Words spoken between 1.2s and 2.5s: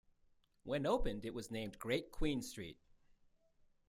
it was named "Great Queen